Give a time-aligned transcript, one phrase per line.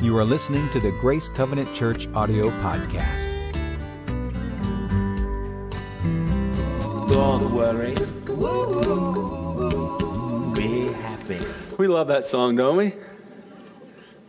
[0.00, 3.34] You are listening to the Grace Covenant Church audio podcast.
[7.08, 7.94] Don't worry.
[10.54, 11.38] Be happy.
[11.80, 12.94] We love that song, don't we?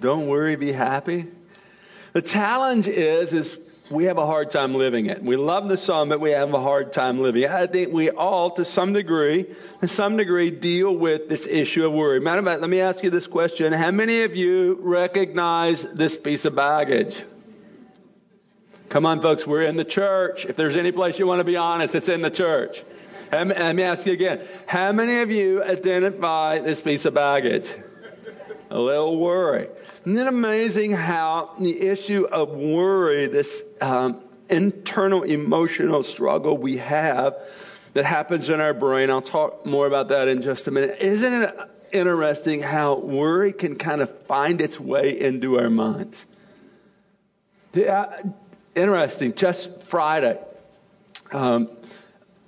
[0.01, 1.27] Don't worry, be happy.
[2.13, 3.59] The challenge is, is
[3.89, 5.23] we have a hard time living it.
[5.23, 7.49] We love the song, but we have a hard time living it.
[7.49, 9.47] I think we all, to some degree,
[9.81, 12.19] to some degree, deal with this issue of worry.
[12.19, 13.73] Matter of fact, let me ask you this question.
[13.73, 17.23] How many of you recognize this piece of baggage?
[18.89, 20.45] Come on, folks, we're in the church.
[20.45, 22.83] If there's any place you want to be honest, it's in the church.
[23.31, 24.41] Let me ask you again.
[24.65, 27.71] How many of you identify this piece of baggage?
[28.71, 29.67] A little worry.
[30.05, 37.35] Isn't it amazing how the issue of worry, this um, internal emotional struggle we have
[37.93, 40.99] that happens in our brain, I'll talk more about that in just a minute.
[41.01, 41.55] Isn't it
[41.91, 46.25] interesting how worry can kind of find its way into our minds?
[47.73, 48.21] Yeah,
[48.75, 49.33] interesting.
[49.35, 50.39] Just Friday.
[51.31, 51.69] Um,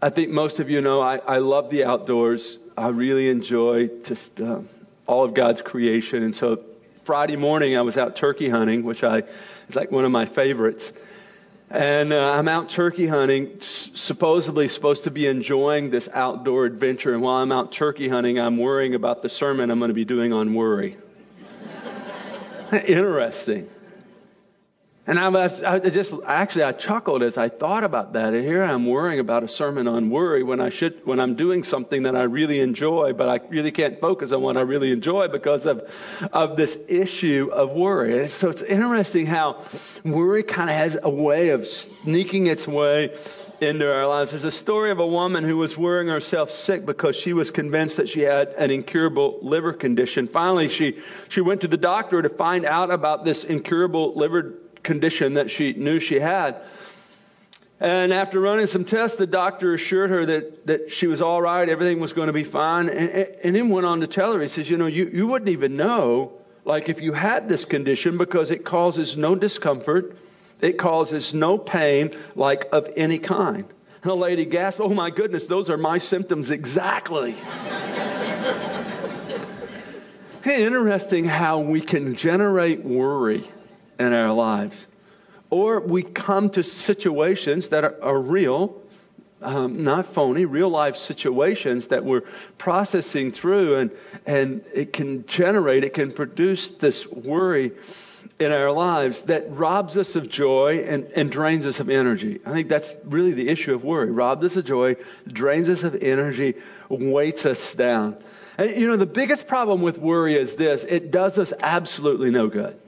[0.01, 2.57] I think most of you know I, I love the outdoors.
[2.77, 4.61] I really enjoy just uh,
[5.05, 6.23] all of God's creation.
[6.23, 6.63] And so
[7.03, 9.23] Friday morning I was out turkey hunting, which I
[9.69, 10.93] is like one of my favorites.
[11.69, 17.13] And uh, I'm out turkey hunting, supposedly supposed to be enjoying this outdoor adventure.
[17.13, 20.05] And while I'm out turkey hunting, I'm worrying about the sermon I'm going to be
[20.05, 20.97] doing on worry.
[22.71, 23.69] Interesting.
[25.11, 28.33] And I was, I just, actually, I chuckled as I thought about that.
[28.33, 31.63] And here I'm worrying about a sermon on worry when I should, when I'm doing
[31.63, 35.27] something that I really enjoy, but I really can't focus on what I really enjoy
[35.27, 35.93] because of,
[36.31, 38.21] of this issue of worry.
[38.21, 39.61] And so it's interesting how
[40.05, 43.13] worry kind of has a way of sneaking its way
[43.59, 44.31] into our lives.
[44.31, 47.97] There's a story of a woman who was worrying herself sick because she was convinced
[47.97, 50.27] that she had an incurable liver condition.
[50.27, 55.35] Finally, she, she went to the doctor to find out about this incurable liver condition
[55.35, 56.57] that she knew she had.
[57.81, 61.67] And after running some tests, the doctor assured her that, that she was all right,
[61.67, 63.09] everything was going to be fine, and,
[63.43, 65.77] and then went on to tell her, he says, you know, you, you wouldn't even
[65.77, 66.33] know,
[66.63, 70.15] like if you had this condition, because it causes no discomfort,
[70.61, 73.65] it causes no pain, like of any kind.
[74.03, 77.33] And the lady gasped, oh my goodness, those are my symptoms exactly.
[80.45, 83.49] Interesting how we can generate worry
[84.01, 84.87] in our lives.
[85.49, 88.81] Or we come to situations that are, are real,
[89.41, 92.23] um, not phony, real life situations that we're
[92.57, 93.91] processing through, and,
[94.25, 97.73] and it can generate, it can produce this worry
[98.39, 102.39] in our lives that robs us of joy and, and drains us of energy.
[102.45, 104.09] I think that's really the issue of worry.
[104.11, 104.95] Robs us of joy,
[105.27, 106.55] drains us of energy,
[106.89, 108.17] weights us down.
[108.57, 112.47] And, you know, the biggest problem with worry is this it does us absolutely no
[112.47, 112.79] good.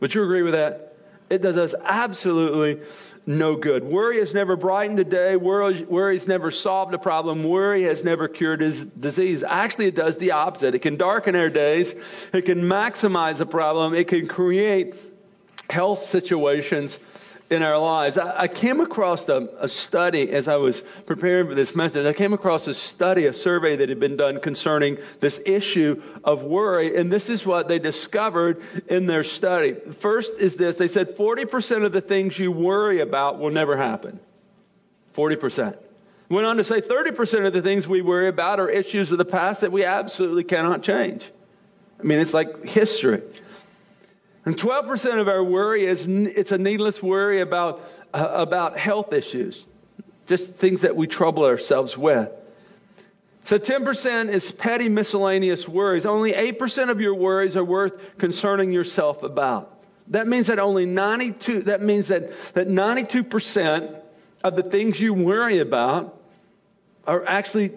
[0.00, 0.94] Would you agree with that?
[1.28, 2.84] It does us absolutely
[3.26, 3.84] no good.
[3.84, 5.36] Worry has never brightened a day.
[5.36, 7.44] Worry, has never solved a problem.
[7.44, 9.44] Worry has never cured his disease.
[9.44, 10.74] Actually, it does the opposite.
[10.74, 11.94] It can darken our days.
[12.32, 13.94] It can maximize a problem.
[13.94, 14.96] It can create
[15.68, 16.98] health situations
[17.50, 18.16] in our lives.
[18.16, 22.06] I, I came across a, a, study as I was preparing for this message.
[22.06, 26.44] I came across a study, a survey that had been done concerning this issue of
[26.44, 29.74] worry, and this is what they discovered in their study.
[29.74, 34.20] First is this they said 40% of the things you worry about will never happen.
[35.16, 35.76] 40%.
[36.28, 39.24] Went on to say 30% of the things we worry about are issues of the
[39.24, 41.28] past that we absolutely cannot change.
[41.98, 43.22] I mean, it's like history.
[44.50, 49.64] And 12% of our worry is it's a needless worry about uh, about health issues,
[50.26, 52.28] just things that we trouble ourselves with.
[53.44, 56.04] So 10% is petty miscellaneous worries.
[56.04, 59.72] Only 8% of your worries are worth concerning yourself about.
[60.08, 64.02] That means that only 92 that means that that 92%
[64.42, 66.20] of the things you worry about
[67.06, 67.70] are actually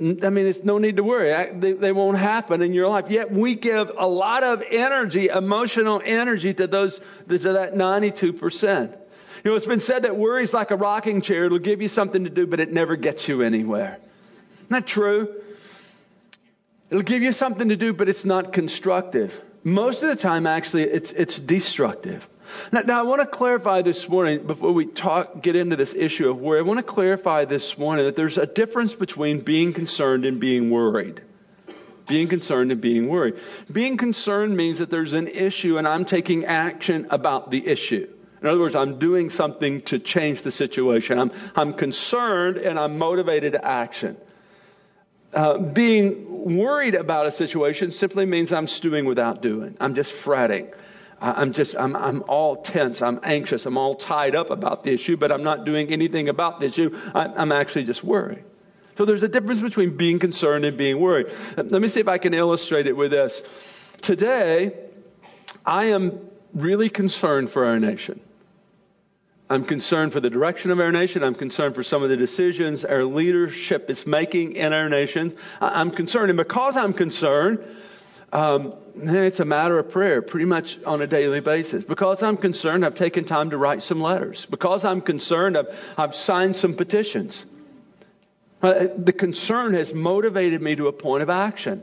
[0.00, 1.30] I mean, it's no need to worry.
[1.52, 3.10] They, they, won't happen in your life.
[3.10, 8.92] Yet we give a lot of energy, emotional energy to those, to that 92%.
[9.44, 11.44] You know, it's been said that worry is like a rocking chair.
[11.44, 13.98] It'll give you something to do, but it never gets you anywhere.
[14.70, 15.34] That true?
[16.88, 19.38] It'll give you something to do, but it's not constructive.
[19.62, 22.26] Most of the time, actually, it's, it's destructive.
[22.72, 26.30] Now, now, I want to clarify this morning, before we talk, get into this issue
[26.30, 30.24] of worry, I want to clarify this morning that there's a difference between being concerned
[30.24, 31.20] and being worried.
[32.06, 33.36] Being concerned and being worried.
[33.70, 38.08] Being concerned means that there's an issue and I'm taking action about the issue.
[38.42, 41.18] In other words, I'm doing something to change the situation.
[41.18, 44.16] I'm, I'm concerned and I'm motivated to action.
[45.32, 49.76] Uh, being worried about a situation simply means I'm stewing without doing.
[49.78, 50.72] I'm just fretting.
[51.20, 53.02] I'm just, I'm, I'm all tense.
[53.02, 53.66] I'm anxious.
[53.66, 56.96] I'm all tied up about the issue, but I'm not doing anything about the issue.
[57.14, 58.44] I'm actually just worried.
[58.96, 61.26] So there's a difference between being concerned and being worried.
[61.56, 63.42] Let me see if I can illustrate it with this.
[64.00, 64.72] Today,
[65.64, 66.20] I am
[66.54, 68.20] really concerned for our nation.
[69.50, 71.24] I'm concerned for the direction of our nation.
[71.24, 75.36] I'm concerned for some of the decisions our leadership is making in our nation.
[75.60, 76.30] I'm concerned.
[76.30, 77.58] And because I'm concerned,
[78.32, 81.84] um, it's a matter of prayer pretty much on a daily basis.
[81.84, 84.46] Because I'm concerned, I've taken time to write some letters.
[84.46, 87.44] Because I'm concerned, I've, I've signed some petitions.
[88.62, 91.82] Uh, the concern has motivated me to a point of action.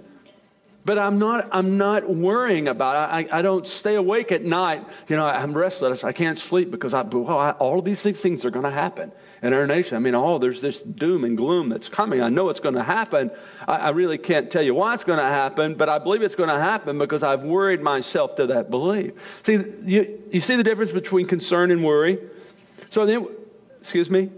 [0.85, 3.31] But I'm not, I'm not worrying about it.
[3.31, 4.85] I, I don't stay awake at night.
[5.09, 6.05] You know, I'm restless.
[6.05, 9.11] I can't sleep because I, well, I, all these things are going to happen
[9.41, 9.95] in our nation.
[9.97, 12.21] I mean, oh, there's this doom and gloom that's coming.
[12.21, 13.31] I know it's going to happen.
[13.67, 16.35] I, I really can't tell you why it's going to happen, but I believe it's
[16.35, 19.13] going to happen because I've worried myself to that belief.
[19.43, 22.19] See, you, you see the difference between concern and worry?
[22.89, 23.27] So then,
[23.81, 24.31] excuse me?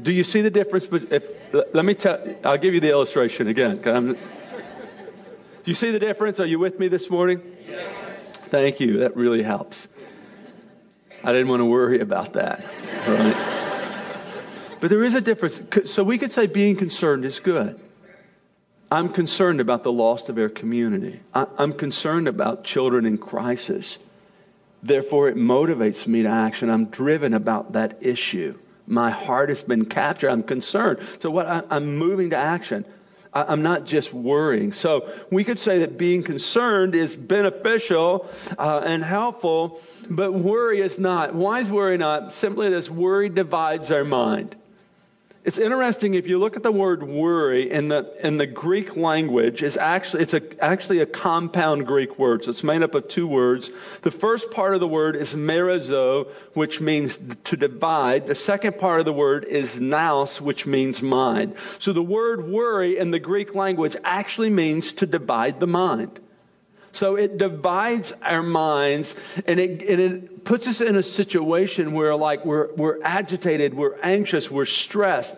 [0.00, 0.86] Do you see the difference?
[0.90, 3.80] If, let me tell, I'll give you the illustration again.
[3.82, 4.16] Do
[5.64, 6.40] you see the difference?
[6.40, 7.42] Are you with me this morning?
[7.68, 7.84] Yes.
[8.48, 9.00] Thank you.
[9.00, 9.88] That really helps.
[11.22, 12.64] I didn't want to worry about that.
[13.06, 13.58] Right?
[14.80, 15.60] but there is a difference.
[15.86, 17.78] So we could say being concerned is good.
[18.90, 21.20] I'm concerned about the loss of our community.
[21.34, 23.98] I'm concerned about children in crisis.
[24.82, 26.70] Therefore, it motivates me to action.
[26.70, 28.58] I'm driven about that issue.
[28.86, 30.30] My heart has been captured.
[30.30, 31.00] I'm concerned.
[31.20, 31.66] So what?
[31.70, 32.86] I'm moving to action.
[33.48, 34.72] I'm not just worrying.
[34.72, 40.98] So we could say that being concerned is beneficial uh, and helpful, but worry is
[40.98, 41.34] not.
[41.34, 42.32] Why is worry not?
[42.32, 44.56] Simply this worry divides our mind.
[45.44, 49.62] It's interesting if you look at the word worry in the in the Greek language,
[49.62, 52.44] it's actually it's a, actually a compound Greek word.
[52.44, 53.70] So it's made up of two words.
[54.02, 58.26] The first part of the word is merizo, which means to divide.
[58.26, 61.54] The second part of the word is nous, which means mind.
[61.78, 66.18] So the word worry in the Greek language actually means to divide the mind.
[66.98, 69.14] So it divides our minds
[69.46, 73.96] and it, and it puts us in a situation where like we're, we're agitated, we're
[74.02, 75.36] anxious, we're stressed.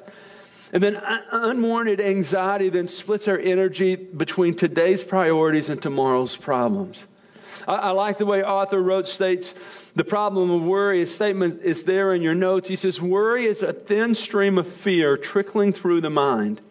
[0.72, 0.98] And then
[1.30, 7.06] unwarranted anxiety then splits our energy between today's priorities and tomorrow's problems.
[7.68, 9.54] I, like the way Arthur Roche states
[9.94, 11.00] the problem of worry.
[11.00, 12.70] His statement is there in your notes.
[12.70, 16.62] He says, Worry is a thin stream of fear trickling through the mind.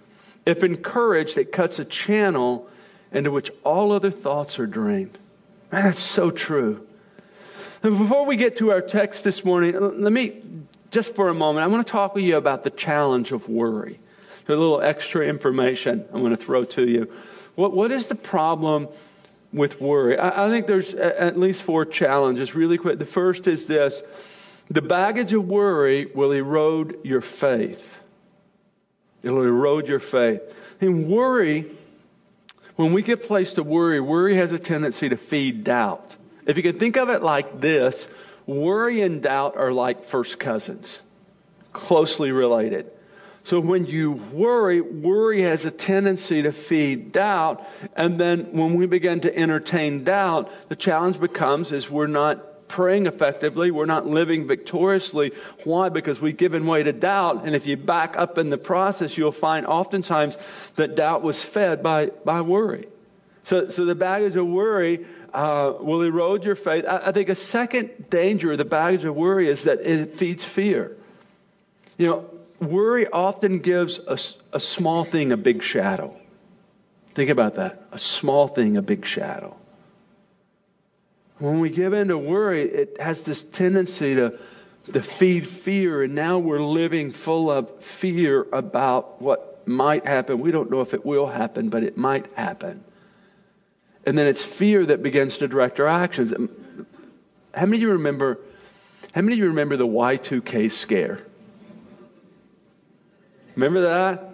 [0.48, 2.68] If encouraged, it cuts a channel
[3.12, 5.18] into which all other thoughts are drained.
[5.72, 6.86] Man, that's so true.
[7.82, 10.42] Before we get to our text this morning, let me,
[10.92, 14.00] just for a moment, I want to talk with you about the challenge of worry.
[14.48, 17.14] A little extra information I'm going to throw to you.
[17.54, 18.88] What, what is the problem
[19.54, 20.18] with worry?
[20.18, 22.98] I, I think there's at least four challenges, really quick.
[22.98, 24.02] The first is this
[24.68, 28.00] the baggage of worry will erode your faith.
[29.22, 30.42] It'll erode your faith.
[30.82, 31.70] And worry
[32.80, 36.16] when we get placed to worry, worry has a tendency to feed doubt.
[36.46, 38.08] If you can think of it like this,
[38.46, 41.02] worry and doubt are like first cousins,
[41.74, 42.90] closely related.
[43.44, 47.68] So when you worry, worry has a tendency to feed doubt.
[47.98, 53.08] And then when we begin to entertain doubt, the challenge becomes is we're not praying
[53.08, 53.72] effectively.
[53.72, 55.34] We're not living victoriously.
[55.66, 55.90] Why?
[55.90, 57.46] Because we've given way to doubt.
[57.46, 60.38] And if you back up in the process, you'll find oftentimes
[60.76, 62.88] that doubt was fed by, by worry.
[63.44, 66.86] So, so the baggage of worry uh, will erode your faith.
[66.88, 70.46] I, I think a second danger of the baggage of worry is that it feeds
[70.46, 70.96] fear.
[71.98, 74.18] You know, worry often gives a,
[74.54, 76.16] a small thing a big shadow.
[77.16, 77.84] Think about that.
[77.92, 79.58] A small thing, a big shadow.
[81.40, 84.38] When we give in to worry, it has this tendency to,
[84.92, 90.40] to feed fear, and now we're living full of fear about what might happen.
[90.40, 92.84] We don't know if it will happen, but it might happen.
[94.06, 96.34] And then it's fear that begins to direct our actions.
[96.34, 96.50] Um,
[97.54, 98.40] how many of you remember?
[99.14, 101.20] How many of you remember the Y2K scare?
[103.56, 104.29] Remember that?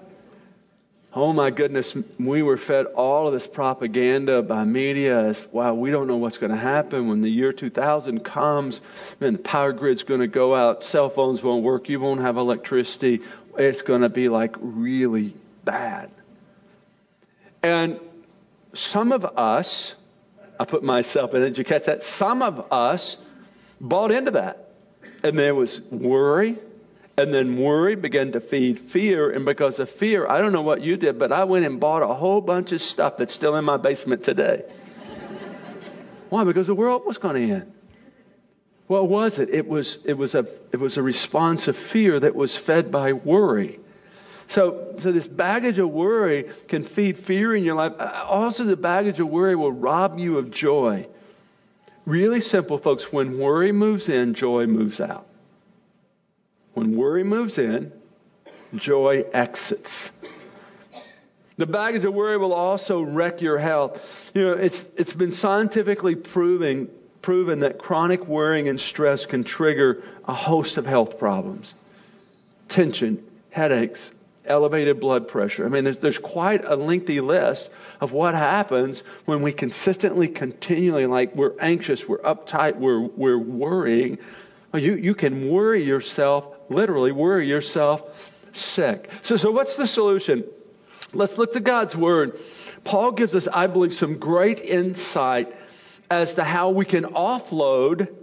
[1.18, 5.90] Oh my goodness, we were fed all of this propaganda by media as, wow, we
[5.90, 8.82] don't know what's going to happen when the year 2000 comes.
[9.22, 12.36] Man, the power grid's going to go out, cell phones won't work, you won't have
[12.36, 13.22] electricity.
[13.58, 16.12] It's going to be like really bad.
[17.64, 17.98] And
[18.74, 19.96] some of us,
[20.60, 22.04] I put myself in did you catch that?
[22.04, 23.16] Some of us
[23.80, 24.70] bought into that.
[25.24, 26.58] And there was worry,
[27.18, 29.30] and then worry began to feed fear.
[29.30, 32.04] And because of fear, I don't know what you did, but I went and bought
[32.04, 34.64] a whole bunch of stuff that's still in my basement today.
[36.30, 36.44] Why?
[36.44, 37.72] Because the world was going to end.
[38.88, 39.50] What was it?
[39.50, 43.14] It was, it was a, it was a response of fear that was fed by
[43.14, 43.80] worry.
[44.48, 47.94] So, so this baggage of worry can feed fear in your life.
[47.98, 51.08] Uh, also, the baggage of worry will rob you of joy.
[52.06, 53.12] Really simple, folks.
[53.12, 55.26] When worry moves in, joy moves out.
[56.76, 57.92] When worry moves in,
[58.76, 60.12] joy exits.
[61.58, 64.32] The baggage of worry will also wreck your health.
[64.36, 66.90] You know, it's, it's been scientifically proving,
[67.22, 71.74] proven that chronic worrying and stress can trigger a host of health problems.
[72.68, 74.12] Tension, headaches,
[74.44, 75.66] elevated blood pressure.
[75.66, 81.06] I mean, there's, there's quite a lengthy list of what happens when we consistently, continually,
[81.06, 84.18] like we're anxious, we're uptight, we're, we're worrying.
[84.74, 88.04] You, you can worry yourself, literally worry yourself
[88.54, 89.10] sick.
[89.22, 90.44] So, so what's the solution?
[91.14, 92.40] Let's look to God's Word.
[92.84, 95.56] Paul gives us, I believe, some great insight
[96.10, 98.14] as to how we can offload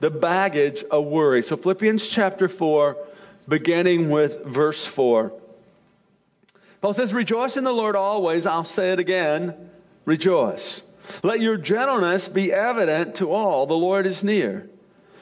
[0.00, 1.42] the baggage of worry.
[1.42, 2.96] So, Philippians chapter 4,
[3.48, 5.32] beginning with verse 4.
[6.80, 8.46] Paul says, Rejoice in the Lord always.
[8.46, 9.54] I'll say it again.
[10.04, 10.82] Rejoice.
[11.22, 13.66] Let your gentleness be evident to all.
[13.66, 14.68] The Lord is near.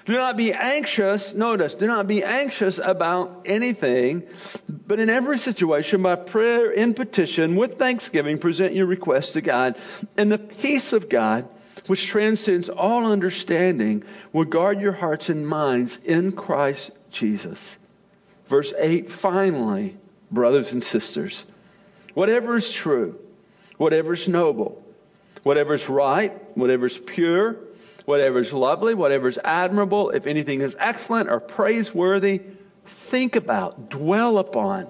[0.07, 4.23] Do not be anxious, notice, do not be anxious about anything,
[4.69, 9.77] but in every situation, by prayer in petition, with thanksgiving, present your requests to God.
[10.17, 11.49] And the peace of God,
[11.87, 17.79] which transcends all understanding, will guard your hearts and minds in Christ Jesus.
[18.49, 19.97] Verse 8, finally,
[20.31, 21.45] brothers and sisters,
[22.15, 23.19] whatever is true,
[23.77, 24.83] whatever is noble,
[25.43, 27.57] whatever is right, whatever is pure,
[28.07, 32.41] whatever is lovely, whatever is admirable, if anything is excellent or praiseworthy,
[32.87, 34.89] think about, dwell upon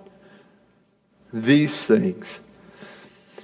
[1.32, 2.40] these things.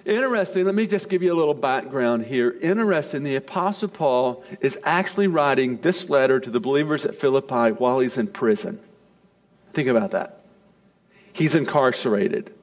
[0.04, 2.54] Interesting, let me just give you a little background here.
[2.62, 7.98] Interesting, the Apostle Paul is actually writing this letter to the believers at Philippi while
[7.98, 8.78] he's in prison.
[9.72, 10.42] Think about that.
[11.32, 12.54] He's incarcerated.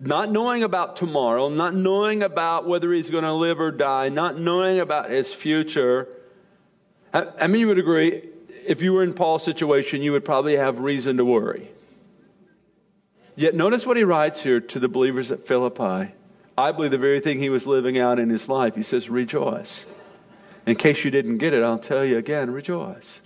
[0.00, 4.36] Not knowing about tomorrow, not knowing about whether he's going to live or die, not
[4.36, 6.08] knowing about his future
[7.12, 8.22] I mean, you would agree,
[8.66, 11.68] if you were in Paul's situation, you would probably have reason to worry.
[13.36, 16.12] Yet notice what he writes here to the believers at Philippi.
[16.56, 18.74] I believe the very thing he was living out in his life.
[18.74, 19.86] He says, rejoice.
[20.66, 23.20] In case you didn't get it, I'll tell you again, rejoice.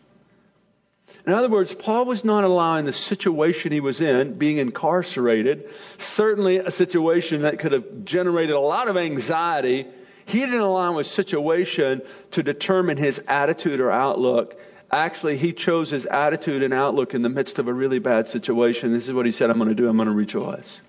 [1.27, 6.59] In other words, Paul was not allowing the situation he was in, being incarcerated, certainly
[6.59, 9.87] a situation that could have generated a lot of anxiety
[10.27, 12.03] he didn't align with situation
[12.33, 14.61] to determine his attitude or outlook.
[14.91, 18.93] Actually, he chose his attitude and outlook in the midst of a really bad situation.
[18.93, 19.89] This is what he said I'm going to do.
[19.89, 20.83] I'm going to rejoice.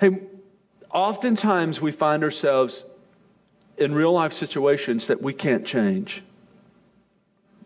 [0.00, 0.22] Hey,
[0.90, 2.82] oftentimes we find ourselves
[3.76, 6.22] in real life situations that we can't change.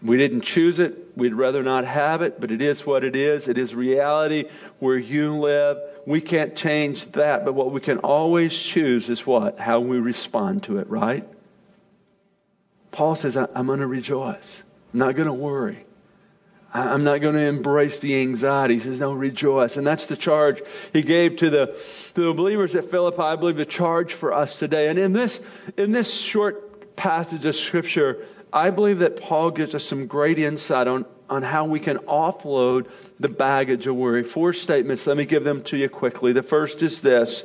[0.03, 1.17] We didn't choose it.
[1.17, 3.47] We'd rather not have it, but it is what it is.
[3.47, 4.49] It is reality
[4.81, 5.79] where you live.
[6.07, 9.59] We can't change that, but what we can always choose is what?
[9.59, 11.27] How we respond to it, right?
[12.91, 14.63] Paul says, I'm going to rejoice.
[14.93, 15.85] I'm not going to worry.
[16.73, 18.75] I'm not going to embrace the anxiety.
[18.75, 19.77] He says, no, rejoice.
[19.77, 20.61] And that's the charge
[20.93, 21.67] he gave to the,
[22.15, 23.23] to the believers at Philippi.
[23.23, 24.89] I believe the charge for us today.
[24.89, 25.41] And in this,
[25.77, 30.87] in this short passage of scripture, I believe that Paul gives us some great insight
[30.87, 32.87] on, on how we can offload
[33.19, 34.23] the baggage of worry.
[34.23, 35.09] Four statements.
[35.09, 36.33] Let me give them to you quickly.
[36.33, 37.45] The first is this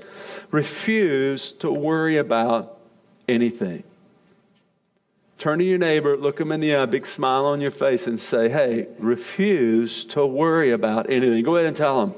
[0.52, 2.78] refuse to worry about
[3.28, 3.84] anything.
[5.40, 8.20] Turn to your neighbor, look them in the eye, big smile on your face, and
[8.20, 11.44] say, Hey, refuse to worry about anything.
[11.44, 12.16] Go ahead and tell them.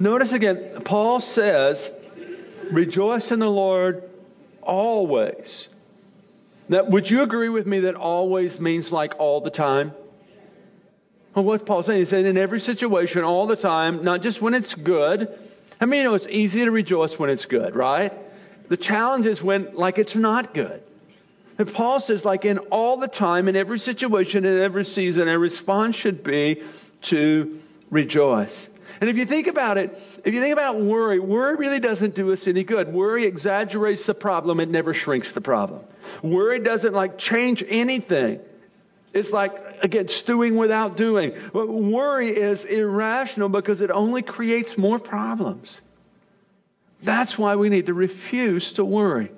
[0.00, 1.88] Notice again, Paul says,
[2.72, 4.09] Rejoice in the Lord
[4.70, 5.68] always.
[6.68, 9.92] Now, would you agree with me that always means like all the time?
[11.34, 11.98] Well, what's Paul saying?
[11.98, 15.28] He's saying in every situation, all the time, not just when it's good.
[15.80, 18.12] I mean, you know, it's easy to rejoice when it's good, right?
[18.68, 20.80] The challenge is when, like, it's not good.
[21.58, 25.38] And Paul says, like, in all the time, in every situation, in every season, a
[25.38, 26.62] response should be
[27.02, 27.60] to
[27.90, 28.69] rejoice.
[29.00, 32.32] And if you think about it, if you think about worry, worry really doesn't do
[32.32, 32.92] us any good.
[32.92, 35.80] Worry exaggerates the problem, it never shrinks the problem.
[36.22, 38.40] Worry doesn't like change anything.
[39.12, 41.32] It's like, again, stewing without doing.
[41.52, 45.80] But Worry is irrational because it only creates more problems.
[47.02, 49.32] That's why we need to refuse to worry.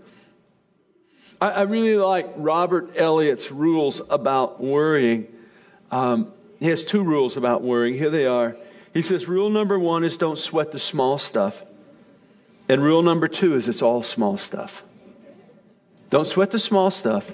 [1.41, 5.29] I, I really like Robert Eliot's rules about worrying.
[5.91, 7.97] Um, he has two rules about worrying.
[7.97, 8.57] Here they are.
[8.95, 11.63] He says, rule number one is don't sweat the small stuff.
[12.69, 14.83] And rule number two is it's all small stuff.
[16.11, 17.31] Don't sweat the small stuff.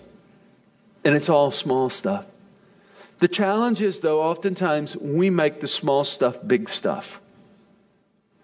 [1.04, 2.26] And it's all small stuff.
[3.18, 7.20] The challenge is, though, oftentimes we make the small stuff big stuff.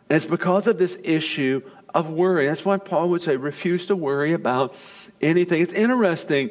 [0.08, 1.62] And it's because of this issue
[1.94, 2.46] of worry.
[2.46, 4.74] That's why Paul would say, refuse to worry about
[5.20, 5.62] anything.
[5.62, 6.50] It's interesting.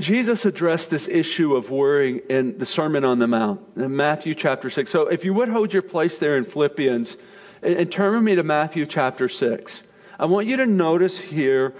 [0.00, 4.70] Jesus addressed this issue of worrying in the Sermon on the Mount in Matthew chapter
[4.70, 4.88] 6.
[4.90, 7.16] So if you would hold your place there in Philippians
[7.62, 9.82] and turn with me to Matthew chapter 6.
[10.18, 11.74] I want you to notice here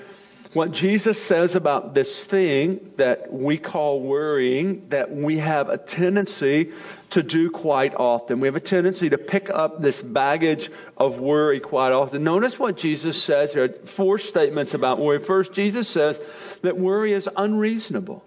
[0.53, 6.73] what Jesus says about this thing that we call worrying, that we have a tendency
[7.11, 8.41] to do quite often.
[8.41, 12.25] We have a tendency to pick up this baggage of worry quite often.
[12.25, 13.69] Notice what Jesus says here.
[13.69, 15.19] Four statements about worry.
[15.19, 16.21] First, Jesus says
[16.63, 18.25] that worry is unreasonable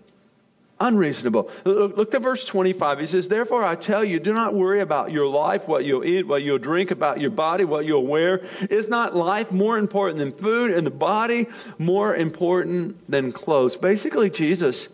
[0.81, 1.49] unreasonable.
[1.63, 2.99] Look, look at verse 25.
[2.99, 6.27] He says, Therefore I tell you, do not worry about your life, what you'll eat,
[6.27, 8.39] what you'll drink, about your body, what you'll wear.
[8.69, 11.47] Is not life more important than food and the body
[11.77, 13.75] more important than clothes?
[13.75, 14.89] Basically, Jesus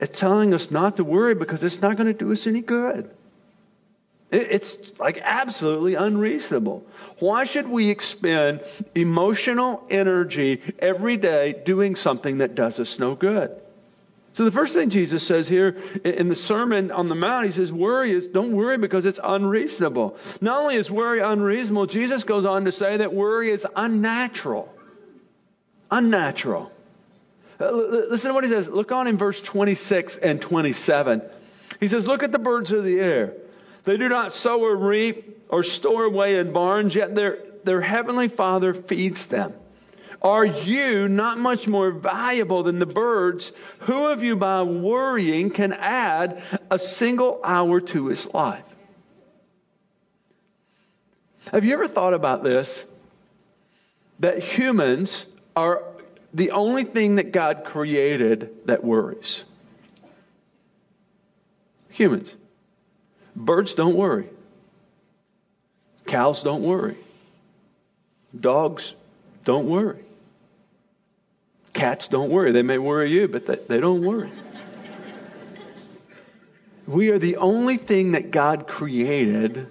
[0.00, 3.10] is telling us not to worry because it's not going to do us any good.
[4.32, 6.86] It's like absolutely unreasonable.
[7.18, 8.62] Why should we expend
[8.94, 13.54] emotional energy every day doing something that does us no good?
[14.32, 17.70] So the first thing Jesus says here in the Sermon on the Mount, he says,
[17.70, 20.16] worry is, don't worry because it's unreasonable.
[20.40, 24.74] Not only is worry unreasonable, Jesus goes on to say that worry is unnatural.
[25.90, 26.72] Unnatural.
[27.60, 28.70] Uh, listen to what he says.
[28.70, 31.20] Look on in verse 26 and 27.
[31.80, 33.34] He says, look at the birds of the air.
[33.84, 38.28] They do not sow or reap or store away in barns, yet their, their heavenly
[38.28, 39.54] Father feeds them.
[40.22, 43.50] Are you not much more valuable than the birds?
[43.80, 48.64] Who of you by worrying can add a single hour to his life?
[51.50, 52.84] Have you ever thought about this?
[54.20, 55.82] That humans are
[56.32, 59.44] the only thing that God created that worries.
[61.90, 62.34] Humans.
[63.34, 64.28] Birds don't worry.
[66.06, 66.96] Cows don't worry.
[68.38, 68.94] Dogs
[69.44, 70.04] don't worry.
[71.72, 72.52] Cats don't worry.
[72.52, 74.30] They may worry you, but they, don't worry.
[76.86, 79.68] we are the only thing that God created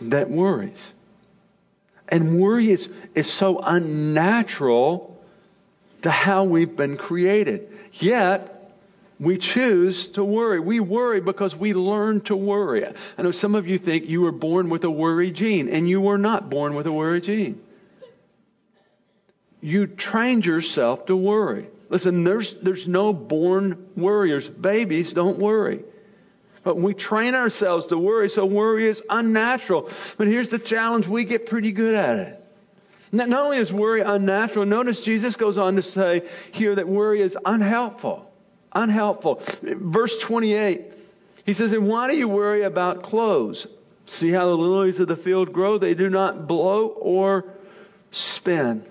[0.00, 0.92] that worries.
[2.08, 5.22] And worry is, is so unnatural
[6.02, 7.68] to how we've been created.
[7.94, 8.51] Yet,
[9.20, 10.60] we choose to worry.
[10.60, 12.86] We worry because we learn to worry.
[12.86, 16.00] I know some of you think you were born with a worry gene, and you
[16.00, 17.60] were not born with a worry gene
[19.62, 21.68] you trained yourself to worry.
[21.88, 24.48] Listen, there's, there's no born worriers.
[24.48, 25.84] Babies don't worry.
[26.64, 29.88] But we train ourselves to worry, so worry is unnatural.
[30.18, 32.38] But here's the challenge we get pretty good at it.
[33.12, 36.22] Not only is worry unnatural, notice Jesus goes on to say
[36.52, 38.31] here that worry is unhelpful.
[38.74, 39.42] Unhelpful.
[39.62, 40.82] Verse 28,
[41.44, 43.66] he says, And why do you worry about clothes?
[44.06, 45.78] See how the lilies of the field grow?
[45.78, 47.44] They do not blow or
[48.10, 48.84] spin.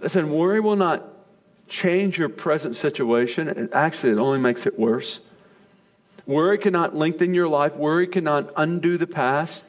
[0.00, 1.04] Listen, worry will not
[1.68, 3.48] change your present situation.
[3.48, 5.20] It actually, it only makes it worse.
[6.26, 7.74] Worry cannot lengthen your life.
[7.74, 9.64] Worry cannot undo the past.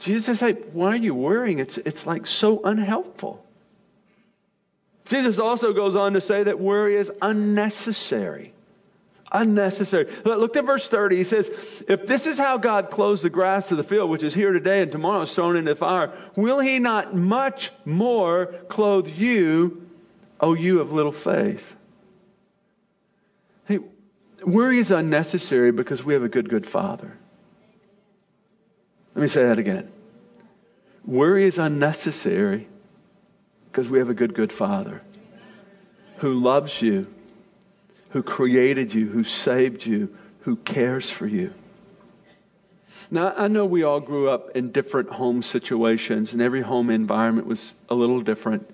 [0.00, 1.58] Jesus said, why are you worrying?
[1.58, 3.44] It's, it's like so unhelpful.
[5.06, 8.52] Jesus also goes on to say that worry is unnecessary.
[9.30, 10.08] Unnecessary.
[10.24, 11.16] Look at verse 30.
[11.16, 11.48] He says,
[11.88, 14.82] If this is how God clothes the grass of the field, which is here today
[14.82, 19.88] and tomorrow is thrown into the fire, will he not much more clothe you,
[20.38, 21.74] O you of little faith?
[23.64, 23.78] Hey,
[24.44, 27.16] worry is unnecessary because we have a good, good Father.
[29.14, 29.90] Let me say that again.
[31.06, 32.68] Worry is unnecessary
[33.72, 35.02] because we have a good, good Father
[36.18, 37.08] who loves you
[38.12, 41.52] who created you, who saved you, who cares for you.
[43.10, 47.46] Now, I know we all grew up in different home situations, and every home environment
[47.46, 48.68] was a little different.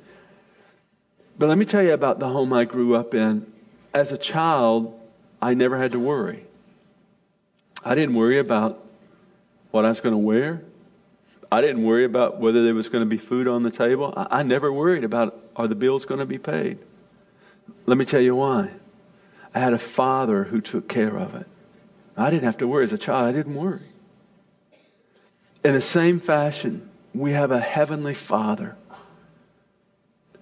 [1.38, 3.46] But let me tell you about the home I grew up in.
[3.94, 4.98] As a child,
[5.40, 6.44] I never had to worry.
[7.84, 8.84] I didn't worry about
[9.70, 10.62] what I was going to wear.
[11.50, 14.12] I didn't worry about whether there was going to be food on the table.
[14.14, 16.78] I, I never worried about are the bills going to be paid.
[17.86, 18.70] Let me tell you why.
[19.54, 21.46] I had a father who took care of it.
[22.16, 22.84] I didn't have to worry.
[22.84, 23.80] As a child, I didn't worry.
[25.64, 28.76] In the same fashion, we have a heavenly father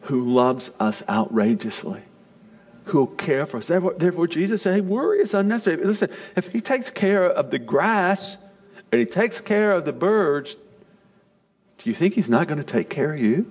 [0.03, 2.03] who loves us outrageously,
[2.87, 3.67] who will care for us.
[3.67, 5.85] Therefore, therefore, Jesus said, hey, worry is unnecessary.
[5.85, 8.37] Listen, if he takes care of the grass
[8.91, 10.57] and he takes care of the birds,
[11.79, 13.51] do you think He's not going to take care of you?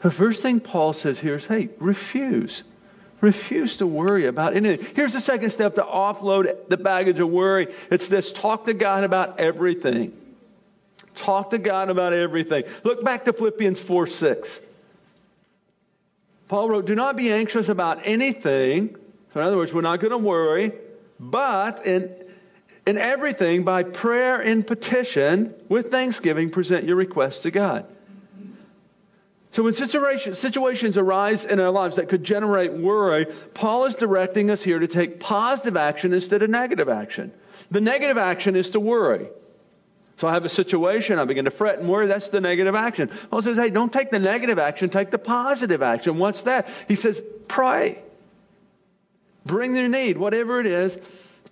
[0.00, 2.62] The first thing Paul says here is hey, refuse.
[3.20, 4.94] Refuse to worry about anything.
[4.94, 7.68] Here's the second step to offload the baggage of worry.
[7.90, 10.12] It's this talk to God about everything.
[11.14, 12.64] Talk to God about everything.
[12.82, 14.60] Look back to Philippians 4 6.
[16.48, 18.96] Paul wrote, Do not be anxious about anything.
[19.32, 20.72] So, in other words, we're not going to worry,
[21.18, 22.14] but in,
[22.86, 27.86] in everything, by prayer and petition, with thanksgiving, present your requests to God.
[29.52, 34.50] So when situations, situations arise in our lives that could generate worry, Paul is directing
[34.50, 37.32] us here to take positive action instead of negative action.
[37.70, 39.28] The negative action is to worry.
[40.16, 43.10] So I have a situation, I begin to fret and worry, that's the negative action.
[43.30, 46.18] Paul says, hey, don't take the negative action, take the positive action.
[46.18, 46.68] What's that?
[46.88, 48.00] He says, pray.
[49.46, 50.98] Bring your need, whatever it is,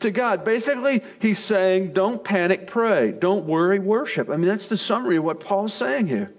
[0.03, 0.45] to God.
[0.45, 3.13] Basically, he's saying, don't panic, pray.
[3.13, 4.31] Don't worry, worship.
[4.31, 6.33] I mean, that's the summary of what Paul's saying here.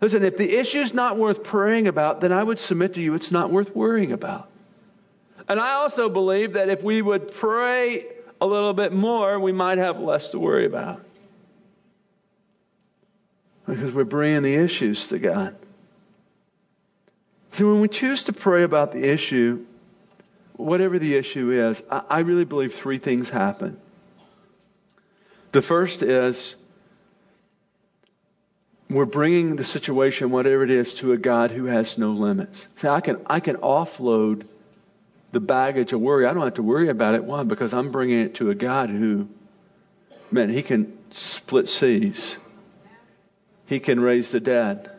[0.00, 3.32] Listen, if the issue's not worth praying about, then I would submit to you it's
[3.32, 4.48] not worth worrying about.
[5.48, 8.06] And I also believe that if we would pray
[8.40, 11.04] a little bit more, we might have less to worry about.
[13.66, 15.56] Because we're bringing the issues to God.
[17.52, 19.66] See, when we choose to pray about the issue,
[20.60, 23.78] whatever the issue is, I, I really believe three things happen.
[25.52, 26.56] The first is
[28.88, 32.66] we're bringing the situation, whatever it is, to a God who has no limits.
[32.76, 34.46] See, I can, I can offload
[35.32, 36.26] the baggage of worry.
[36.26, 37.24] I don't have to worry about it.
[37.24, 37.44] Why?
[37.44, 39.28] Because I'm bringing it to a God who,
[40.30, 42.36] man, he can split seas.
[43.66, 44.90] He can raise the dead.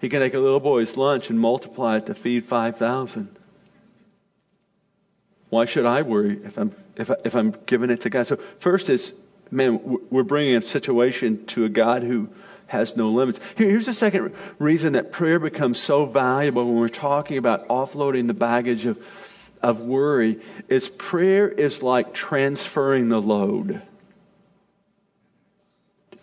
[0.00, 3.36] He can take a little boy's lunch and multiply it to feed 5,000.
[5.48, 8.26] Why should I worry if I'm, if, I, if I'm giving it to God?
[8.26, 9.12] So first is,
[9.50, 12.28] man, we're bringing a situation to a God who
[12.66, 13.40] has no limits.
[13.56, 18.34] Here's the second reason that prayer becomes so valuable when we're talking about offloading the
[18.34, 18.98] baggage of,
[19.62, 23.82] of worry is prayer is like transferring the load.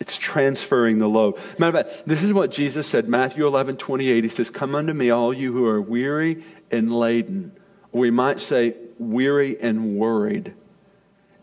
[0.00, 1.38] It's transferring the load.
[1.58, 4.24] Matter of fact, this is what Jesus said, Matthew 11, 28.
[4.24, 7.52] He says, Come unto me, all you who are weary and laden.
[7.90, 10.54] We might say, weary and worried.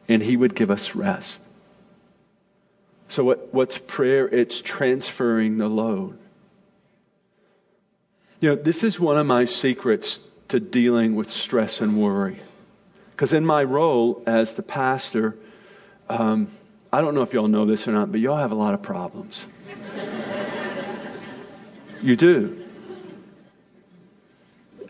[0.08, 1.42] And he would give us rest.
[3.08, 4.28] So, what, what's prayer?
[4.28, 6.18] It's transferring the load.
[8.40, 12.38] You know, this is one of my secrets to dealing with stress and worry.
[13.12, 15.38] Because in my role as the pastor,
[16.10, 16.48] um,
[16.92, 18.82] I don't know if y'all know this or not, but y'all have a lot of
[18.82, 19.46] problems.
[22.02, 22.66] you do.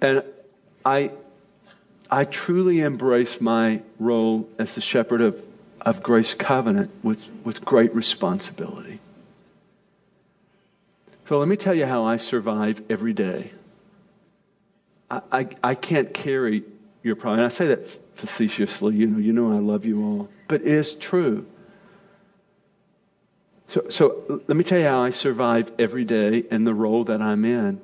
[0.02, 0.24] And
[0.86, 1.12] I,
[2.12, 5.42] I truly embrace my role as the shepherd of
[5.86, 9.00] of Grace Covenant with, with great responsibility.
[11.28, 13.52] So let me tell you how I survive every day.
[15.10, 16.64] I, I, I can't carry
[17.04, 17.46] your problem.
[17.46, 20.30] I say that facetiously, you know, you know I love you all.
[20.48, 21.46] But it is true.
[23.70, 27.22] So, so let me tell you how I survive every day and the role that
[27.22, 27.80] I'm in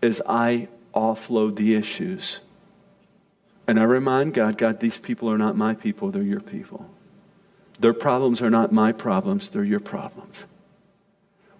[0.00, 2.38] is I offload the issues.
[3.70, 6.84] And I remind God, God, these people are not my people, they're your people.
[7.78, 10.44] Their problems are not my problems, they're your problems.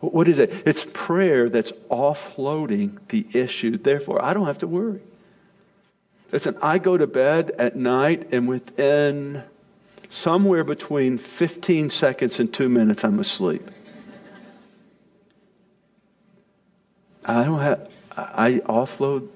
[0.00, 0.64] What is it?
[0.66, 3.78] It's prayer that's offloading the issue.
[3.78, 5.02] Therefore, I don't have to worry.
[6.32, 9.44] Listen, I go to bed at night, and within
[10.08, 13.70] somewhere between 15 seconds and two minutes, I'm asleep.
[17.24, 19.28] I don't have, I offload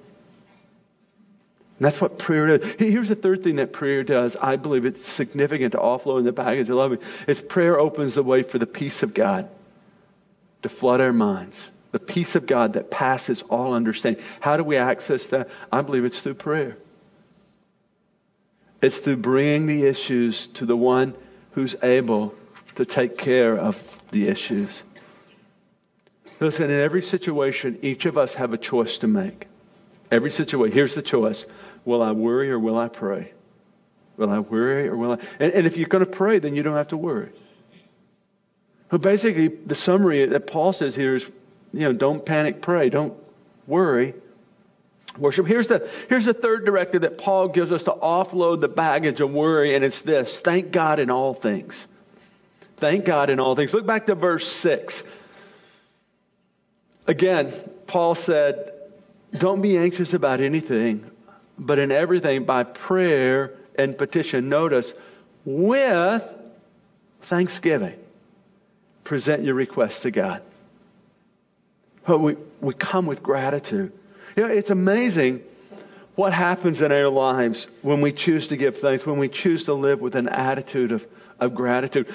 [1.78, 2.72] and that's what prayer does.
[2.78, 4.36] Here's the third thing that prayer does.
[4.36, 6.98] I believe it's significant to offload in the baggage of loving.
[7.26, 9.48] Is prayer opens the way for the peace of God
[10.62, 11.70] to flood our minds.
[11.90, 14.22] The peace of God that passes all understanding.
[14.40, 15.48] How do we access that?
[15.72, 16.76] I believe it's through prayer.
[18.80, 21.14] It's through bringing the issues to the one
[21.52, 22.34] who's able
[22.76, 23.76] to take care of
[24.10, 24.82] the issues.
[26.40, 29.46] Listen, in every situation, each of us have a choice to make.
[30.10, 30.74] Every situation.
[30.74, 31.46] Here's the choice.
[31.84, 33.32] Will I worry or will I pray?
[34.16, 35.18] Will I worry or will I?
[35.38, 37.30] And, and if you're going to pray, then you don't have to worry.
[38.88, 41.24] But basically, the summary that Paul says here is,
[41.72, 42.90] you know, don't panic, pray.
[42.90, 43.14] Don't
[43.66, 44.14] worry.
[45.18, 45.46] Worship.
[45.46, 49.32] Here's the, here's the third directive that Paul gives us to offload the baggage of
[49.32, 50.38] worry, and it's this.
[50.40, 51.86] Thank God in all things.
[52.76, 53.72] Thank God in all things.
[53.72, 55.04] Look back to verse 6.
[57.06, 57.52] Again,
[57.86, 58.72] Paul said,
[59.36, 61.08] don't be anxious about anything,
[61.58, 64.48] but in everything by prayer and petition.
[64.48, 64.92] Notice,
[65.44, 66.26] with
[67.22, 67.98] thanksgiving.
[69.04, 70.42] present your requests to God.
[72.06, 73.92] But we, we come with gratitude.
[74.36, 75.42] You know, it's amazing
[76.14, 79.74] what happens in our lives when we choose to give thanks, when we choose to
[79.74, 81.06] live with an attitude of,
[81.40, 82.08] of gratitude.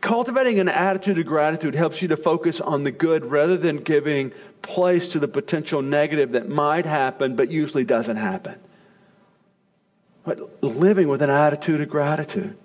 [0.00, 4.32] Cultivating an attitude of gratitude helps you to focus on the good rather than giving
[4.62, 8.56] place to the potential negative that might happen but usually doesn't happen.
[10.24, 12.56] But living with an attitude of gratitude.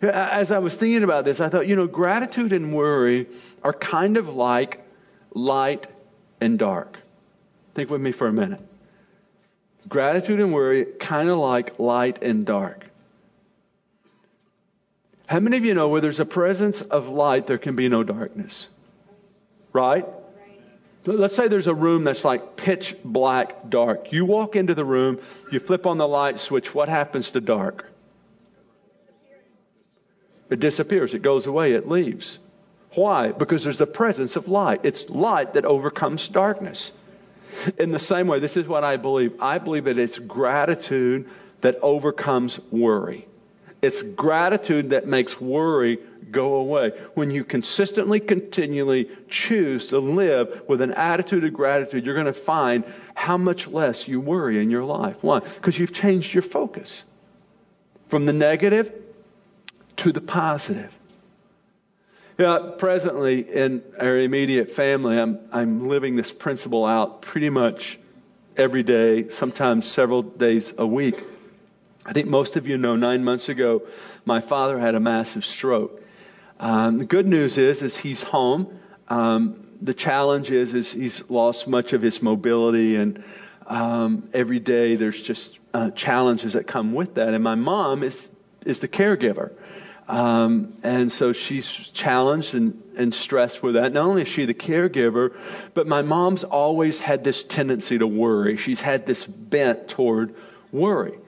[0.00, 3.26] As I was thinking about this, I thought, you know, gratitude and worry
[3.62, 4.84] are kind of like
[5.34, 5.86] light
[6.40, 6.98] and dark.
[7.74, 8.60] Think with me for a minute.
[9.88, 12.86] Gratitude and worry, kind of like light and dark.
[15.26, 18.02] How many of you know where there's a presence of light, there can be no
[18.02, 18.68] darkness?
[19.72, 20.06] Right?
[21.04, 24.12] Let's say there's a room that's like pitch black dark.
[24.12, 27.90] You walk into the room, you flip on the light switch, what happens to dark?
[30.48, 32.38] It disappears, it goes away, it leaves.
[32.94, 33.32] Why?
[33.32, 34.80] Because there's the presence of light.
[34.84, 36.92] It's light that overcomes darkness.
[37.78, 39.40] In the same way, this is what I believe.
[39.40, 41.28] I believe that it's gratitude
[41.62, 43.26] that overcomes worry.
[43.82, 45.98] It's gratitude that makes worry
[46.30, 46.92] go away.
[47.14, 52.32] When you consistently, continually choose to live with an attitude of gratitude, you're going to
[52.32, 55.16] find how much less you worry in your life.
[55.20, 55.40] Why?
[55.40, 57.02] Because you've changed your focus
[58.08, 58.92] from the negative
[59.96, 60.96] to the positive.
[62.38, 67.98] Yeah, presently in our immediate family, I'm, I'm living this principle out pretty much
[68.56, 71.16] every day, sometimes several days a week.
[72.04, 73.82] I think most of you know nine months ago,
[74.24, 76.02] my father had a massive stroke.
[76.58, 78.78] Um, the good news is, is he's home.
[79.08, 83.22] Um, the challenge is, is he's lost much of his mobility, and
[83.66, 87.34] um, every day there's just uh, challenges that come with that.
[87.34, 88.28] And my mom is
[88.64, 89.52] is the caregiver.
[90.08, 93.92] Um, and so she's challenged and, and stressed with that.
[93.92, 95.34] Not only is she the caregiver,
[95.74, 98.56] but my mom's always had this tendency to worry.
[98.56, 100.34] She's had this bent toward
[100.70, 101.18] worry.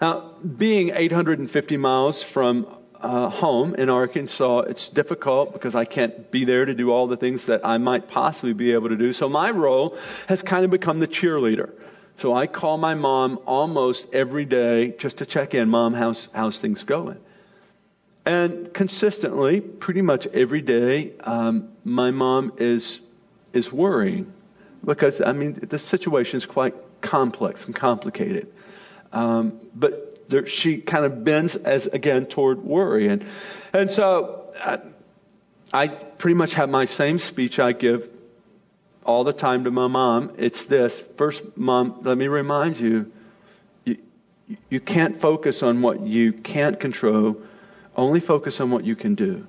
[0.00, 2.66] Now, being 850 miles from
[3.00, 7.16] uh, home in Arkansas, it's difficult because I can't be there to do all the
[7.16, 9.12] things that I might possibly be able to do.
[9.12, 9.96] So my role
[10.28, 11.70] has kind of become the cheerleader.
[12.18, 15.70] So I call my mom almost every day just to check in.
[15.70, 17.18] Mom, how's, how's things going?
[18.26, 23.00] And consistently, pretty much every day, um, my mom is
[23.52, 24.32] is worrying
[24.84, 28.52] because I mean the situation is quite complex and complicated.
[29.12, 33.24] Um, but there, she kind of bends as again toward worry, and
[33.72, 34.78] and so I,
[35.72, 38.08] I pretty much have my same speech I give
[39.04, 40.32] all the time to my mom.
[40.38, 43.10] It's this: first, mom, let me remind you,
[43.84, 43.96] you,
[44.68, 47.42] you can't focus on what you can't control
[47.96, 49.46] only focus on what you can do.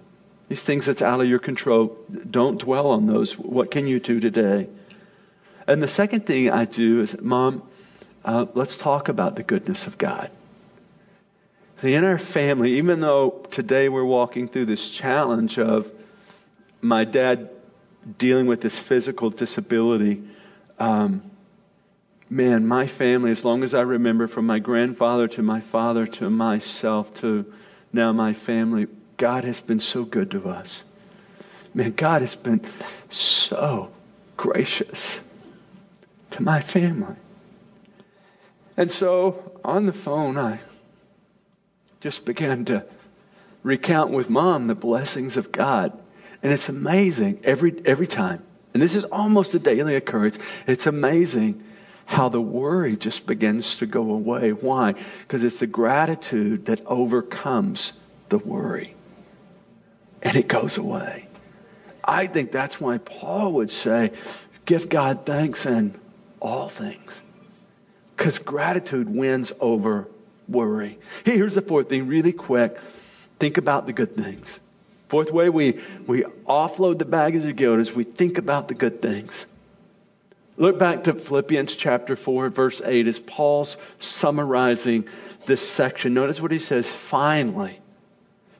[0.49, 1.97] These things that's out of your control,
[2.29, 3.37] don't dwell on those.
[3.37, 4.67] What can you do today?
[5.67, 7.63] And the second thing I do is, Mom,
[8.23, 10.29] uh, let's talk about the goodness of God.
[11.77, 15.91] See, in our family, even though today we're walking through this challenge of
[16.79, 17.49] my dad
[18.17, 20.23] dealing with this physical disability,
[20.77, 21.23] um,
[22.29, 26.29] man, my family, as long as I remember, from my grandfather to my father to
[26.29, 27.51] myself to
[27.91, 30.83] now my family, God has been so good to us.
[31.73, 32.61] Man, God has been
[33.09, 33.91] so
[34.37, 35.19] gracious
[36.31, 37.15] to my family.
[38.81, 40.57] And so on the phone, I
[41.99, 42.83] just began to
[43.61, 45.95] recount with mom the blessings of God.
[46.41, 48.41] And it's amazing every, every time.
[48.73, 50.39] And this is almost a daily occurrence.
[50.65, 51.63] It's amazing
[52.07, 54.51] how the worry just begins to go away.
[54.51, 54.95] Why?
[55.19, 57.93] Because it's the gratitude that overcomes
[58.29, 58.95] the worry.
[60.23, 61.27] And it goes away.
[62.03, 64.13] I think that's why Paul would say,
[64.65, 65.93] give God thanks in
[66.39, 67.21] all things.
[68.21, 70.07] Because gratitude wins over
[70.47, 70.99] worry.
[71.25, 72.77] Here's the fourth thing, really quick.
[73.39, 74.59] Think about the good things.
[75.07, 79.01] Fourth way we, we offload the baggage of guilt is we think about the good
[79.01, 79.47] things.
[80.55, 85.05] Look back to Philippians chapter 4, verse 8, as Paul's summarizing
[85.47, 86.13] this section.
[86.13, 87.79] Notice what he says finally,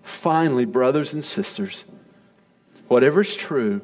[0.01, 1.85] finally, brothers and sisters,
[2.87, 3.81] whatever's true,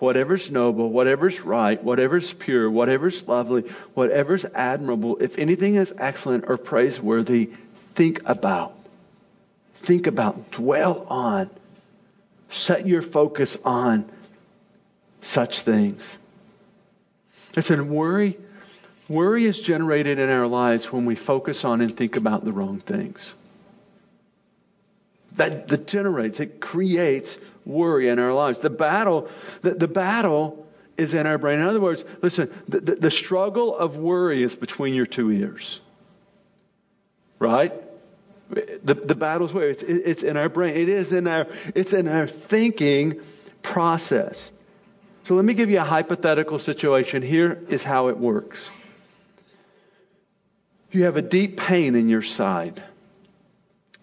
[0.00, 3.62] whatever's noble, whatever's right, whatever's pure, whatever's lovely,
[3.94, 7.50] whatever's admirable, if anything is excellent or praiseworthy,
[7.94, 8.74] think about.
[9.76, 11.50] Think about, dwell on,
[12.50, 14.10] set your focus on
[15.20, 16.18] such things.
[17.56, 18.38] Listen, worry,
[19.08, 22.80] worry is generated in our lives when we focus on and think about the wrong
[22.80, 23.34] things.
[25.36, 28.58] That, that generates, it creates worry in our lives.
[28.58, 29.28] The battle,
[29.62, 30.66] the, the battle
[30.96, 31.60] is in our brain.
[31.60, 35.80] In other words, listen, the, the, the struggle of worry is between your two ears.
[37.38, 37.72] Right?
[38.50, 39.70] The, the battle's where?
[39.70, 40.76] It's, it's in our brain.
[40.76, 43.20] It is in our, it's in our thinking
[43.62, 44.50] process.
[45.24, 47.22] So let me give you a hypothetical situation.
[47.22, 48.70] Here is how it works.
[50.90, 52.82] You have a deep pain in your side.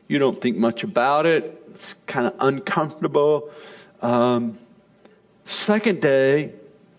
[0.07, 1.61] You don't think much about it.
[1.67, 3.51] It's kind of uncomfortable.
[4.01, 4.57] Um,
[5.45, 6.53] second day,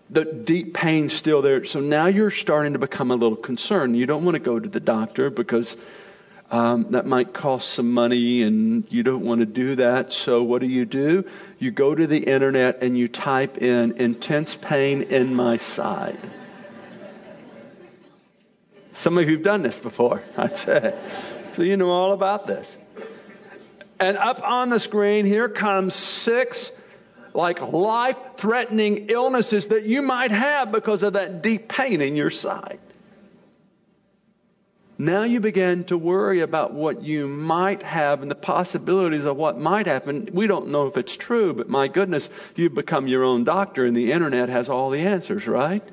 [0.09, 1.65] the deep pain's still there.
[1.65, 3.97] So now you're starting to become a little concerned.
[3.97, 5.75] You don't want to go to the doctor because
[6.51, 10.11] um, that might cost some money and you don't want to do that.
[10.13, 11.25] So what do you do?
[11.59, 16.19] You go to the internet and you type in intense pain in my side.
[18.93, 20.95] Some of you have done this before, I'd say.
[21.53, 22.77] So you know all about this.
[23.99, 26.71] And up on the screen, here comes six
[27.33, 32.29] like life threatening illnesses that you might have because of that deep pain in your
[32.29, 32.79] side.
[34.97, 39.57] Now you begin to worry about what you might have and the possibilities of what
[39.57, 40.27] might happen.
[40.33, 43.95] We don't know if it's true, but my goodness, you've become your own doctor and
[43.95, 45.83] the internet has all the answers, right?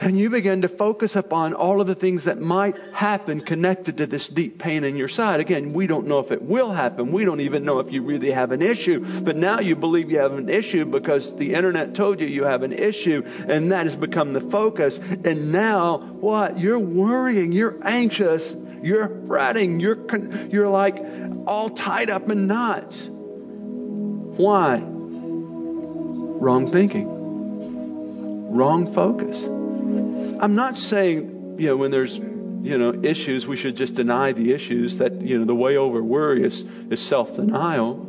[0.00, 4.06] And you begin to focus upon all of the things that might happen connected to
[4.06, 5.40] this deep pain in your side.
[5.40, 7.12] Again, we don't know if it will happen.
[7.12, 9.04] We don't even know if you really have an issue.
[9.20, 12.62] But now you believe you have an issue because the internet told you you have
[12.62, 14.96] an issue and that has become the focus.
[14.96, 16.58] And now what?
[16.58, 17.52] You're worrying.
[17.52, 18.56] You're anxious.
[18.82, 19.80] You're fretting.
[19.80, 19.98] You're,
[20.48, 20.96] you're like
[21.46, 23.06] all tied up in knots.
[23.06, 24.80] Why?
[26.42, 27.18] Wrong thinking.
[28.56, 29.46] Wrong focus.
[30.40, 34.54] I'm not saying, you know, when there's, you know, issues, we should just deny the
[34.54, 34.96] issues.
[34.98, 38.06] That, you know, the way over worry is, is self denial.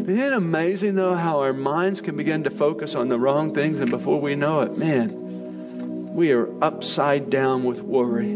[0.00, 3.78] Isn't it amazing, though, how our minds can begin to focus on the wrong things,
[3.78, 8.34] and before we know it, man, we are upside down with worry.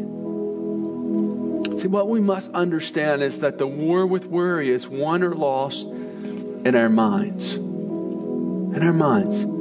[1.81, 5.85] See, what we must understand is that the war with worry is won or lost
[5.85, 7.57] in our minds.
[7.57, 9.54] In our minds.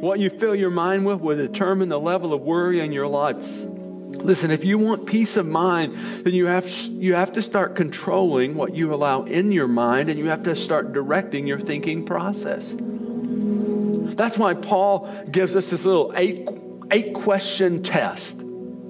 [0.00, 3.36] What you fill your mind with will determine the level of worry in your life.
[3.36, 8.54] Listen, if you want peace of mind, then you have, you have to start controlling
[8.54, 12.74] what you allow in your mind and you have to start directing your thinking process.
[12.78, 16.48] That's why Paul gives us this little eight,
[16.90, 18.38] eight question test.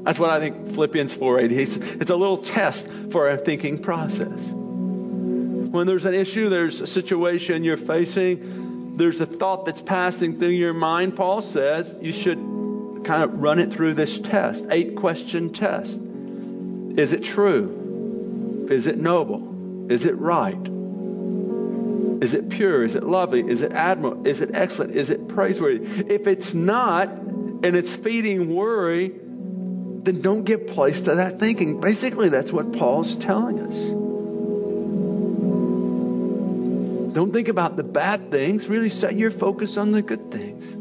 [0.05, 4.49] That's what I think Philippians 4.8, he's, it's a little test for our thinking process.
[4.51, 8.60] When there's an issue, there's a situation you're facing,
[9.01, 12.39] there's a thought that's passing through your mind, Paul says you should
[13.05, 15.99] kind of run it through this test, eight question test.
[15.99, 18.69] Is it true?
[18.71, 19.91] Is it noble?
[19.91, 20.69] Is it right?
[22.23, 22.85] Is it pure?
[22.85, 23.41] Is it lovely?
[23.41, 24.27] Is it admirable?
[24.27, 24.95] Is it excellent?
[24.95, 26.13] Is it praiseworthy?
[26.13, 31.81] If it's not, and it's feeding worry, then don't give place to that thinking.
[31.81, 34.00] Basically, that's what Paul's telling us.
[37.13, 38.69] Don't think about the bad things.
[38.69, 40.73] Really set your focus on the good things.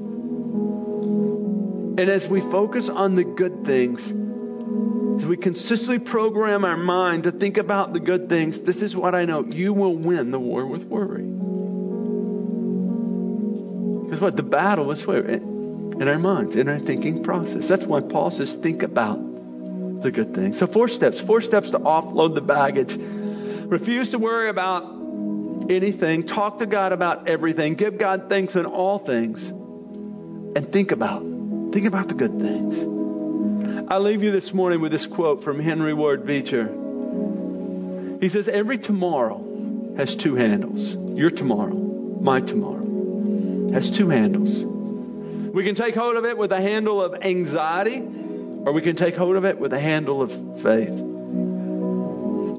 [2.00, 7.32] And as we focus on the good things, as we consistently program our mind to
[7.32, 9.44] think about the good things, this is what I know.
[9.44, 11.24] You will win the war with worry.
[14.04, 14.38] Because what?
[14.38, 15.28] The battle is where?
[15.28, 17.68] In our minds, in our thinking process.
[17.68, 19.20] That's why Paul says, think about
[20.02, 20.58] the good things.
[20.60, 21.20] So, four steps.
[21.20, 22.96] Four steps to offload the baggage.
[23.70, 24.99] Refuse to worry about
[25.70, 31.22] anything, talk to God about everything, give God thanks in all things, and think about
[31.72, 32.80] think about the good things.
[33.92, 36.66] I leave you this morning with this quote from Henry Ward Beecher.
[38.20, 40.96] He says, Every tomorrow has two handles.
[40.96, 44.64] Your tomorrow, my tomorrow, has two handles.
[44.64, 49.16] We can take hold of it with a handle of anxiety, or we can take
[49.16, 51.09] hold of it with a handle of faith.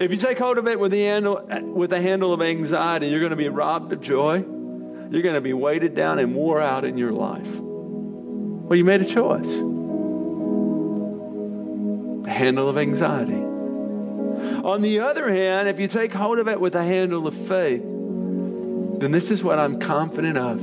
[0.01, 3.21] If you take hold of it with the handle, with the handle of anxiety, you're
[3.21, 4.37] going to be robbed of joy.
[4.39, 7.55] You're going to be weighted down and wore out in your life.
[7.59, 9.47] Well, you made a choice.
[12.25, 13.35] The handle of anxiety.
[13.35, 17.83] On the other hand, if you take hold of it with the handle of faith,
[17.83, 20.63] then this is what I'm confident of.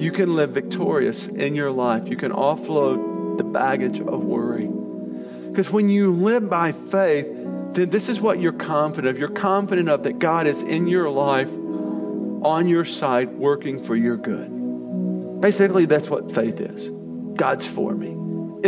[0.00, 2.08] You can live victorious in your life.
[2.08, 4.66] You can offload the baggage of worry.
[4.66, 7.37] Because when you live by faith,
[7.78, 9.18] then this is what you're confident of.
[9.18, 14.16] You're confident of that God is in your life, on your side, working for your
[14.16, 15.40] good.
[15.40, 16.90] Basically, that's what faith is.
[17.36, 18.08] God's for me,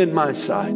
[0.01, 0.71] in my side.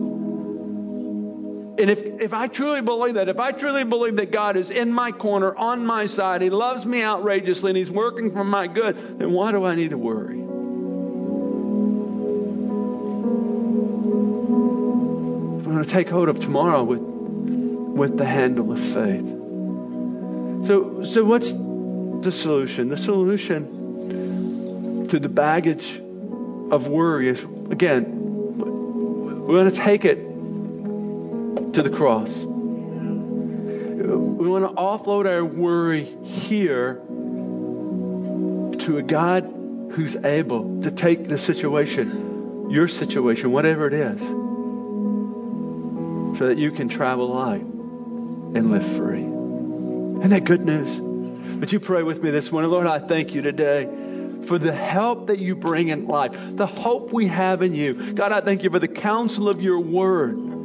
[1.77, 4.93] And if, if I truly believe that, if I truly believe that God is in
[4.93, 9.19] my corner, on my side, He loves me outrageously, and He's working for my good,
[9.19, 10.39] then why do I need to worry?
[15.59, 17.14] I'm going to take hold of tomorrow with,
[17.95, 19.25] with the handle of faith.
[20.67, 22.89] So, so what's the solution?
[22.89, 26.01] The solution to the baggage
[26.71, 28.11] of worry is, again,
[29.47, 30.17] we're going to take it
[31.73, 32.43] to the cross.
[32.43, 32.51] We
[34.49, 36.95] want to offload our worry here
[38.79, 39.49] to a God
[39.91, 44.21] who's able to take the situation, your situation, whatever it is,
[46.37, 47.74] so that you can travel light
[48.55, 49.21] and live free.
[49.21, 50.99] Isn't that good news?
[50.99, 52.71] Would you pray with me this morning?
[52.71, 53.89] Lord, I thank you today
[54.43, 58.13] for the help that you bring in life, the hope we have in you.
[58.13, 60.55] God, I thank you for the counsel of your word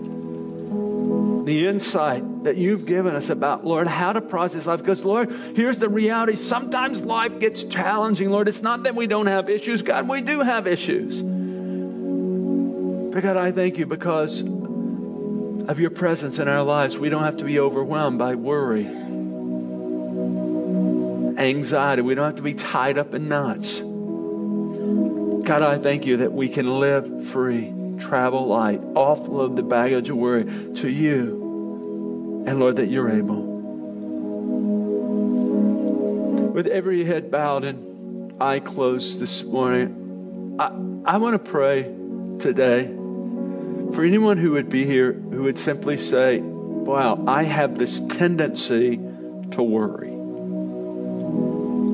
[1.45, 4.79] the insight that you've given us about, Lord, how to process life.
[4.81, 6.37] Because, Lord, here's the reality.
[6.37, 8.47] Sometimes life gets challenging, Lord.
[8.47, 11.21] It's not that we don't have issues, God, we do have issues.
[13.13, 14.43] But, God, I thank you because
[15.71, 16.99] of your presence in our lives.
[16.99, 18.87] We don't have to be overwhelmed by worry,
[21.39, 22.03] anxiety.
[22.03, 23.79] We don't have to be tied up in knots.
[23.79, 30.17] God, I thank you that we can live free travel light, offload the baggage of
[30.17, 32.45] worry to you.
[32.49, 33.43] And Lord, that you're able.
[36.53, 41.85] With every head bowed and eye closed this morning, I, I want to pray
[42.41, 42.87] today
[43.93, 48.97] for anyone who would be here who would simply say, Wow, I have this tendency
[48.97, 50.11] to worry.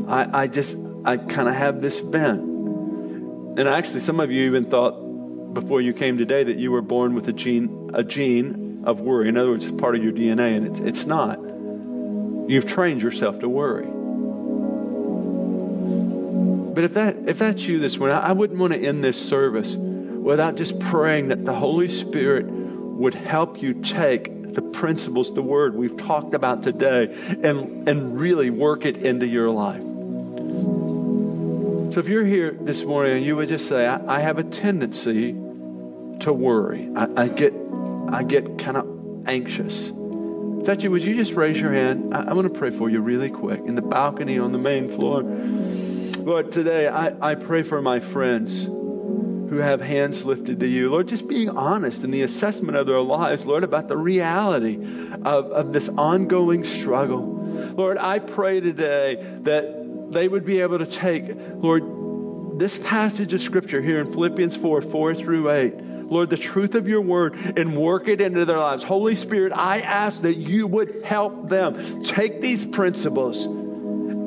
[0.08, 2.40] I, I just, I kind of have this bent.
[2.40, 7.14] And actually, some of you even thought before you came today that you were born
[7.14, 9.28] with a gene, a gene of worry.
[9.28, 11.38] In other words, it's part of your DNA, and it's, it's not.
[12.50, 13.86] You've trained yourself to worry.
[16.74, 19.76] But if that if that's you this morning, I wouldn't want to end this service
[19.76, 22.55] without just praying that the Holy Spirit
[22.96, 28.50] would help you take the principles, the word we've talked about today, and and really
[28.50, 29.82] work it into your life.
[31.92, 34.44] So if you're here this morning and you would just say, I, I have a
[34.44, 36.90] tendency to worry.
[36.94, 37.54] I, I get
[38.08, 39.90] I get kind of anxious.
[39.90, 42.14] If that's you, would you just raise your hand?
[42.14, 44.94] I, I want to pray for you really quick in the balcony on the main
[44.94, 45.22] floor.
[45.22, 48.66] Lord, today I, I pray for my friends
[49.48, 50.90] who have hands lifted to you.
[50.90, 55.52] Lord, just being honest in the assessment of their lives, Lord, about the reality of,
[55.52, 57.22] of this ongoing struggle.
[57.76, 63.40] Lord, I pray today that they would be able to take, Lord, this passage of
[63.40, 65.74] Scripture here in Philippians 4 4 through 8
[66.08, 68.84] Lord, the truth of your word and work it into their lives.
[68.84, 73.46] Holy Spirit, I ask that you would help them take these principles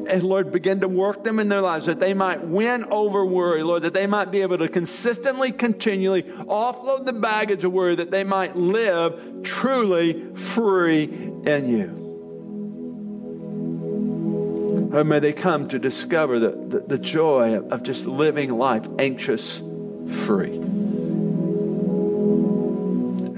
[0.09, 3.63] and Lord, begin to work them in their lives that they might win over worry,
[3.63, 8.11] Lord, that they might be able to consistently, continually offload the baggage of worry, that
[8.11, 11.99] they might live truly free in you.
[14.91, 19.59] Or may they come to discover the, the, the joy of, just living life anxious
[19.59, 20.55] free.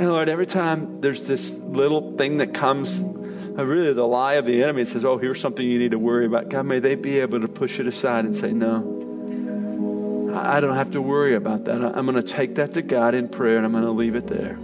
[0.01, 3.03] And Lord, every time there's this little thing that comes,
[3.59, 6.49] really the lie of the enemy says, oh, here's something you need to worry about.
[6.49, 10.91] God, may they be able to push it aside and say, no, I don't have
[10.91, 11.81] to worry about that.
[11.81, 14.27] I'm going to take that to God in prayer and I'm going to leave it
[14.27, 14.57] there.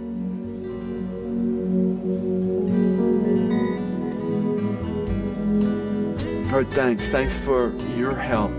[6.50, 7.08] Lord, thanks.
[7.08, 8.50] Thanks for your help,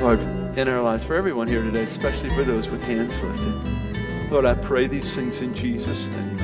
[0.00, 0.20] Lord,
[0.56, 4.30] in our lives, for everyone here today, especially for those with hands lifted.
[4.30, 6.38] Lord, I pray these things in Jesus' name.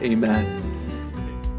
[0.00, 0.65] Amen.